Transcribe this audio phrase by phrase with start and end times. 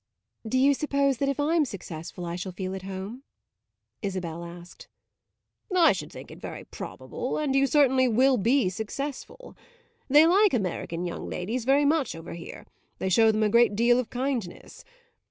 [0.47, 3.21] "Do you suppose that if I'm successful I shall feel at home?"
[4.01, 4.87] Isabel asked.
[5.77, 9.55] "I should think it very probable, and you certainly will be successful.
[10.09, 12.65] They like American young ladies very much over here;
[12.97, 14.83] they show them a great deal of kindness.